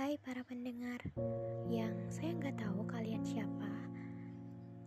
Hai 0.00 0.16
para 0.24 0.40
pendengar 0.48 0.96
yang 1.68 1.92
saya 2.08 2.32
nggak 2.32 2.56
tahu 2.56 2.88
kalian 2.88 3.20
siapa. 3.20 3.68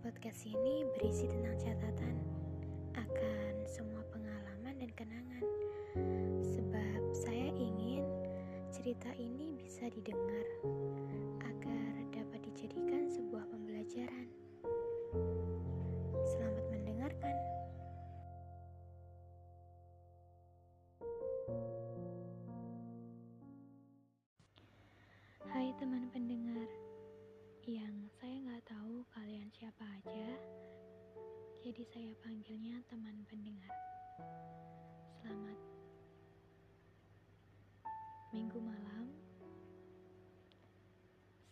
Podcast 0.01 0.41
ini 0.41 0.89
berisi 0.97 1.29
tentang 1.29 1.53
catatan 1.53 2.17
akan 2.97 3.53
semua 3.69 4.01
pengalaman 4.09 4.73
dan 4.73 4.89
kenangan. 4.97 5.45
Sebab 6.41 7.13
saya 7.13 7.45
ingin 7.53 8.01
cerita 8.73 9.13
ini 9.13 9.53
bisa 9.53 9.85
didengar 9.93 10.49
agar 11.45 11.93
dapat 12.09 12.49
dijadikan 12.49 13.05
sebuah 13.05 13.45
pembelajaran. 13.53 14.32
Saya 32.43 32.59
panggilnya 32.59 32.83
teman 32.91 33.15
pendengar. 33.31 33.71
Selamat 35.23 35.59
Minggu 38.35 38.59
malam. 38.59 39.07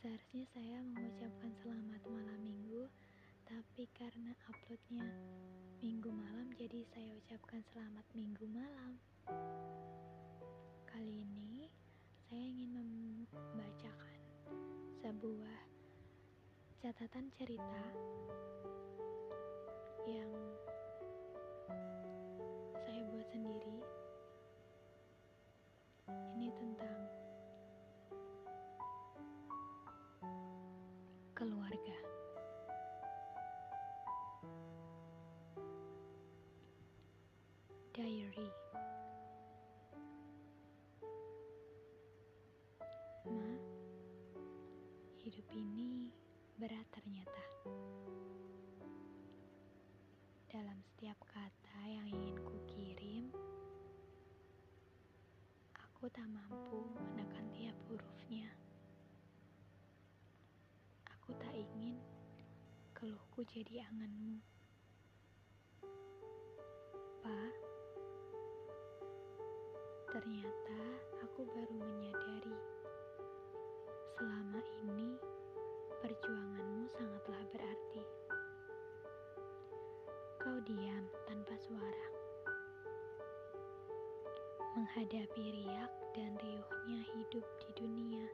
Seharusnya 0.04 0.44
saya 0.52 0.84
mengucapkan 0.84 1.56
selamat 1.64 2.04
malam 2.12 2.40
minggu 2.44 2.92
Tapi 3.48 3.88
karena 3.96 4.36
uploadnya 4.52 5.08
minggu 5.80 6.12
malam 6.12 6.52
Jadi 6.60 6.84
saya 6.92 7.16
ucapkan 7.24 7.64
selamat 7.72 8.06
minggu 8.12 8.46
malam. 8.52 9.00
Kali 10.92 11.24
ini 11.24 11.72
saya 12.28 12.44
ingin 12.44 12.72
membacakan 12.76 14.20
sebuah 15.00 15.56
catatan 16.84 17.32
cerita 17.40 17.84
yang 20.04 20.36
Ini 26.42 26.50
tentang 26.58 26.98
keluarga. 31.38 31.98
Diary 37.94 38.50
Ma, 43.30 43.54
hidup 45.22 45.46
ini 45.54 46.10
berat 46.58 46.90
ternyata. 46.90 47.46
Dalam 50.50 50.82
setiap 50.82 51.22
kata 51.22 51.86
yang 51.86 52.10
ingin 52.10 52.31
aku 56.02 56.18
tak 56.18 56.34
mampu 56.34 56.82
menekan 57.14 57.46
tiap 57.54 57.78
hurufnya. 57.86 58.50
Aku 61.14 61.30
tak 61.38 61.54
ingin 61.54 61.94
keluhku 62.98 63.46
jadi 63.46 63.86
anganmu. 63.86 64.42
Pa, 67.22 67.42
ternyata 70.10 70.82
aku 71.22 71.46
baru 71.46 71.78
menyadari 71.78 72.58
Selama 74.18 74.58
ini, 74.82 75.22
perjuanganmu 76.02 76.90
sangatlah 76.98 77.41
menghadapi 84.82 85.62
riak 85.62 85.94
dan 86.18 86.34
riuhnya 86.42 87.06
hidup 87.14 87.46
di 87.62 87.70
dunia. 87.78 88.26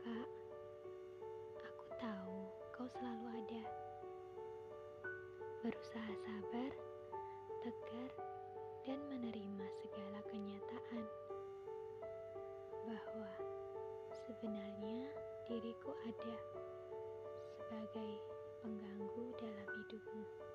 Kak, 0.00 0.28
aku 1.60 1.86
tahu 2.00 2.40
kau 2.72 2.88
selalu 2.88 3.36
ada, 3.36 3.62
berusaha 5.60 6.12
sabar, 6.24 6.72
tegar, 7.60 8.10
dan 8.88 8.96
menerima 9.12 9.66
segala 9.84 10.24
kenyataan 10.32 11.04
bahwa 12.88 13.28
sebenarnya 14.24 15.12
diriku 15.52 15.92
ada 16.08 16.36
sebagai 17.60 18.24
pengganggu 18.64 19.36
dalam 19.36 19.68
hidupmu. 19.68 20.53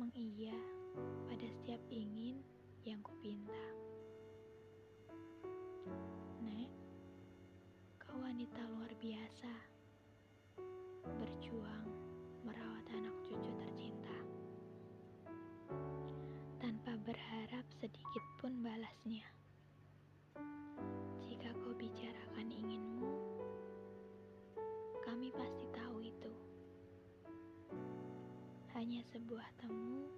Mengiya 0.00 0.56
pada 1.28 1.44
setiap 1.44 1.76
ingin 1.92 2.40
yang 2.88 3.04
kupinta. 3.04 3.64
Nek, 6.40 6.72
kau 8.00 8.16
wanita 8.16 8.64
luar 8.72 8.88
biasa, 8.96 9.52
berjuang 11.04 11.84
merawat 12.48 12.86
anak 12.96 13.12
cucu 13.28 13.52
tercinta 13.60 14.16
tanpa 16.64 16.96
berharap 17.04 17.68
sedikit 17.76 18.24
pun 18.40 18.64
balasnya. 18.64 19.39
Hanya 28.80 29.04
sebuah 29.12 29.44
temu 29.60 30.08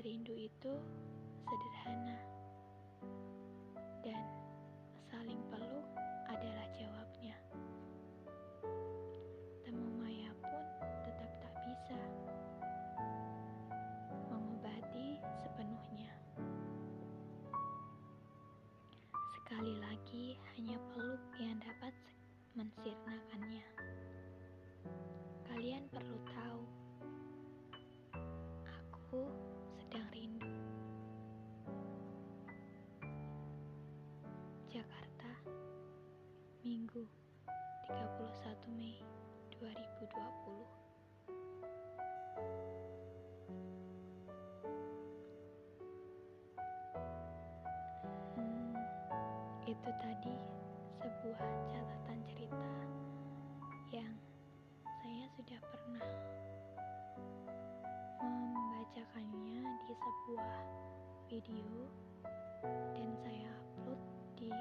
rindu 0.00 0.32
itu 0.32 0.72
sederhana 1.44 2.16
dan 4.00 4.24
saling 5.12 5.36
peluk 5.52 5.84
adalah 6.24 6.64
jawabnya. 6.72 7.36
Temu 9.60 9.88
maya 10.00 10.32
pun 10.40 10.64
tetap 11.04 11.28
tak 11.44 11.54
bisa 11.68 12.00
mengobati 14.32 15.20
sepenuhnya. 15.44 16.16
Sekali 19.36 19.76
lagi, 19.84 20.40
hanya 20.56 20.80
peluk 20.96 21.20
yang 21.36 21.60
dapat 21.60 21.92
mensirnakannya. 22.56 23.68
Kalian 25.44 25.84
perlu 25.92 26.16
tahu, 26.24 26.39
31 37.90 38.78
Mei 38.78 39.02
2020 39.58 39.58
hmm, 48.38 48.78
Itu 49.66 49.90
tadi 49.98 50.38
sebuah 51.02 51.50
catatan 51.66 52.18
cerita 52.30 52.70
yang 53.90 54.14
saya 55.02 55.26
sudah 55.34 55.58
pernah 55.58 56.06
membacakannya 58.22 59.66
di 59.90 59.94
sebuah 59.98 60.62
video 61.26 61.90
dan 62.94 63.10
saya 63.26 63.50
upload 63.50 63.98
di 64.38 64.54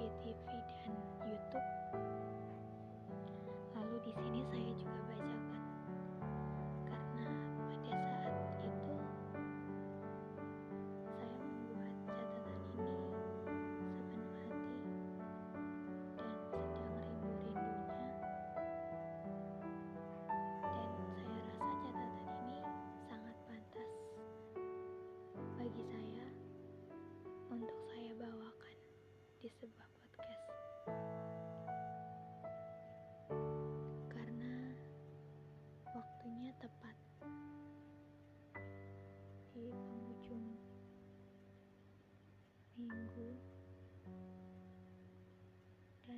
IGTV 0.00 0.48
dan 0.48 0.92
YouTube. 1.28 2.21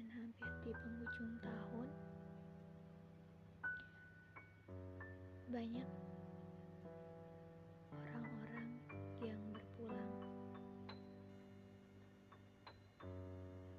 Dan 0.04 0.28
hampir 0.36 0.52
di 0.60 0.72
penghujung 0.76 1.34
tahun 1.40 1.88
banyak 5.48 5.90
orang-orang 7.88 8.68
yang 9.24 9.40
berpulang 9.48 10.12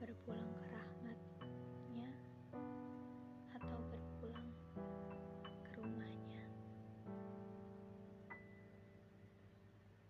berpulang 0.01 0.50
ke 0.57 0.66
rahmatnya 0.74 2.10
atau 3.54 3.77
berpulang 3.94 4.50
ke 5.62 5.72
rumahnya. 5.77 6.45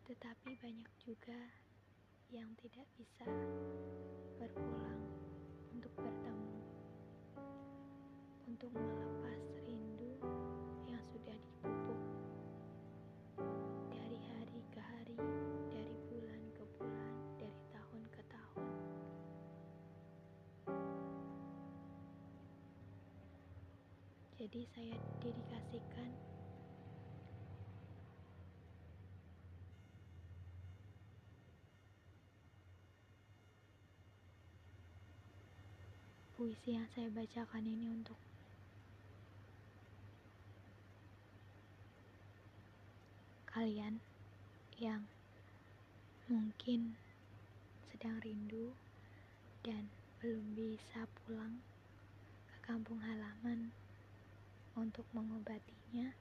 Tetapi 0.07 0.49
banyak 0.63 0.91
juga 1.03 1.39
yang 2.31 2.55
tidak 2.55 2.87
bisa 2.95 3.27
berpulang 4.39 5.24
untuk 5.85 6.01
bertemu 6.01 6.57
untuk 8.49 8.73
melepas 8.73 9.41
rindu 9.69 10.17
yang 10.89 10.97
sudah 11.13 11.37
dipupuk 11.37 12.01
dari 13.93 14.17
hari 14.17 14.65
ke 14.73 14.81
hari, 14.81 15.13
dari 15.69 15.95
bulan 16.09 16.41
ke 16.57 16.63
bulan, 16.81 17.13
dari 17.37 17.61
tahun 17.69 18.01
ke 18.09 18.21
tahun. 18.25 18.69
Jadi 24.41 24.61
saya 24.73 24.97
dedikasikan 25.21 26.09
puisi 36.45 36.77
yang 36.77 36.85
saya 36.93 37.09
bacakan 37.09 37.65
ini 37.65 37.89
untuk 37.89 38.13
kalian 43.49 43.97
yang 44.77 45.09
mungkin 46.29 47.01
sedang 47.89 48.21
rindu 48.21 48.77
dan 49.65 49.89
belum 50.21 50.53
bisa 50.53 51.09
pulang 51.25 51.65
ke 52.45 52.57
kampung 52.61 53.01
halaman 53.01 53.73
untuk 54.77 55.09
mengobatinya. 55.17 56.13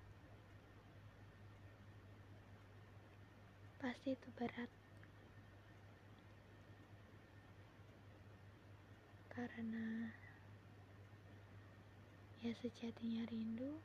Pasti 3.77 4.17
itu 4.17 4.29
berat. 4.41 4.73
Karena 9.35 10.15
ya 12.39 12.55
sejatinya 12.63 13.27
rindu 13.27 13.83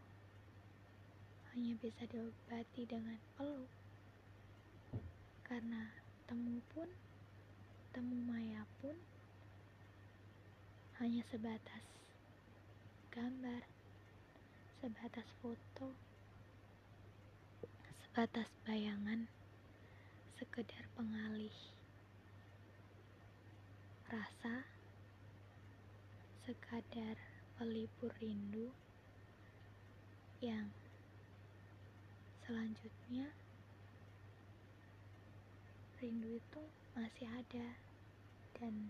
hanya 1.49 1.73
bisa 1.81 2.05
diobati 2.05 2.85
dengan 2.85 3.17
peluk. 3.33 3.65
Karena 5.41 5.89
temu 6.29 6.61
pun, 6.69 6.85
temu 7.89 8.13
maya 8.29 8.61
pun 8.77 8.93
hanya 11.01 11.25
sebatas 11.33 11.81
gambar, 13.09 13.65
sebatas 14.77 15.25
foto, 15.41 15.97
sebatas 18.05 18.45
bayangan, 18.69 19.25
sekedar 20.37 20.85
pengalih 20.93 21.57
rasa, 24.13 24.69
sekadar 26.49 27.13
pelipur 27.61 28.09
rindu 28.17 28.73
yang 30.41 30.73
selanjutnya 32.41 33.29
rindu 36.01 36.41
itu 36.41 36.61
masih 36.97 37.29
ada 37.29 37.77
dan 38.57 38.89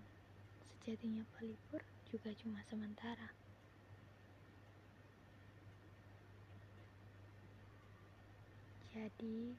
sejatinya 0.79 1.27
pelipur 1.35 1.83
juga 2.07 2.31
cuma 2.39 2.63
sementara. 2.71 3.27
Jadi 8.95 9.51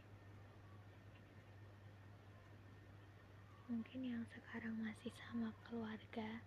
mungkin 3.68 4.00
yang 4.08 4.24
sekarang 4.32 4.72
masih 4.80 5.12
sama 5.28 5.52
keluarga 5.68 6.40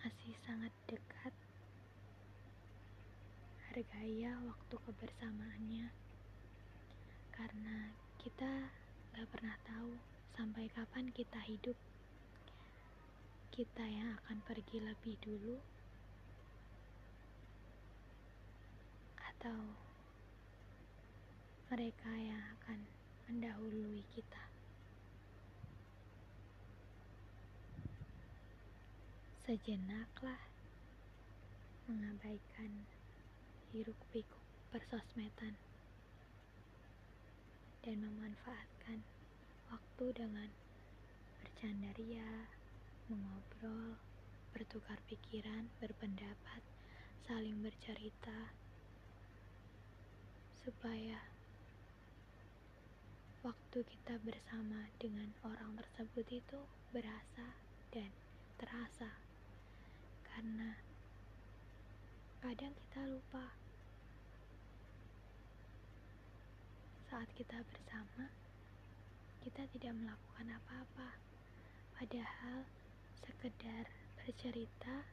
masih 0.00 0.32
sangat 0.48 0.72
dekat. 0.88 1.34
Hargai 3.68 4.24
ya 4.24 4.32
waktu 4.48 4.76
kebersamaannya. 4.80 5.92
Karena 7.36 7.92
kita 8.16 8.72
gak 9.12 9.28
pernah 9.28 9.56
tahu 9.68 10.00
sampai 10.32 10.72
kapan 10.72 11.12
kita 11.12 11.36
hidup. 11.44 11.76
Kita 13.52 13.84
yang 13.84 14.16
akan 14.24 14.40
pergi 14.48 14.80
lebih 14.80 15.20
dulu. 15.20 15.60
Atau 19.20 19.76
mereka 21.68 22.12
yang 22.16 22.40
akan 22.56 22.88
mendahului 23.28 24.00
kita 24.16 24.49
sejenaklah 29.50 30.38
mengabaikan 31.90 32.86
hiruk 33.74 33.98
pikuk 34.14 34.38
persosmedan 34.70 35.58
dan 37.82 37.98
memanfaatkan 37.98 39.02
waktu 39.74 40.06
dengan 40.14 40.46
bercanda 41.42 41.90
ria, 41.98 42.46
mengobrol, 43.10 43.98
bertukar 44.54 45.02
pikiran, 45.10 45.66
berpendapat, 45.82 46.62
saling 47.26 47.58
bercerita, 47.58 48.54
supaya 50.62 51.26
waktu 53.42 53.82
kita 53.82 54.14
bersama 54.22 54.86
dengan 55.02 55.34
orang 55.42 55.74
tersebut 55.74 56.38
itu 56.38 56.60
berasa 56.94 57.58
dan 57.90 58.14
terasa 58.54 59.29
karena 60.30 60.78
kadang 62.40 62.72
kita 62.72 63.00
lupa. 63.10 63.46
Saat 67.10 67.26
kita 67.34 67.58
bersama 67.66 68.30
kita 69.40 69.64
tidak 69.72 69.92
melakukan 69.96 70.46
apa-apa. 70.52 71.08
Padahal 71.96 72.64
sekedar 73.24 73.88
bercerita 74.20 75.04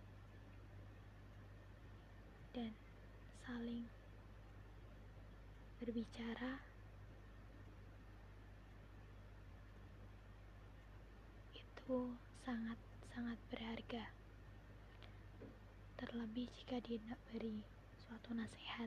dan 2.51 2.71
saling 3.43 3.87
berbicara 5.79 6.59
itu 11.55 11.99
sangat-sangat 12.43 13.39
berharga 13.47 14.16
terlebih 15.97 16.45
jika 16.61 16.77
dia 16.85 17.17
beri 17.33 17.65
suatu 18.05 18.29
nasihat. 18.37 18.85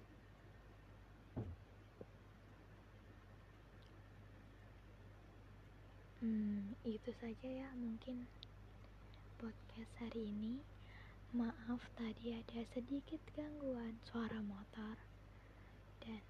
Hmm, 6.22 6.78
itu 6.86 7.10
saja 7.18 7.48
ya 7.50 7.68
mungkin 7.74 8.30
podcast 9.42 9.90
hari 9.98 10.30
ini. 10.30 10.62
Maaf 11.34 11.82
tadi 11.98 12.34
ada 12.34 12.62
sedikit 12.70 13.18
gangguan 13.34 13.98
suara 14.06 14.38
motor. 14.38 14.94
Dan 15.98 16.22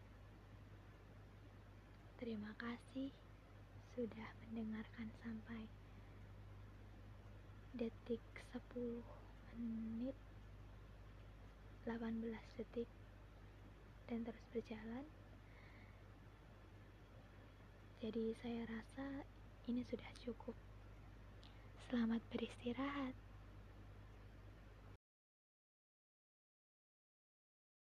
terima 2.17 2.57
kasih 2.57 3.13
sudah 3.93 4.33
mendengarkan 4.49 5.13
sampai 5.21 5.69
detik 7.77 8.25
10 8.57 9.05
menit 9.61 10.30
18 11.89 12.21
detik 12.59 12.91
dan 14.11 14.27
terus 14.27 14.45
berjalan. 14.53 15.05
Jadi 18.01 18.37
saya 18.41 18.65
rasa 18.69 19.25
ini 19.69 19.85
sudah 19.89 20.11
cukup. 20.25 20.57
Selamat 21.89 22.21
beristirahat 22.33 23.30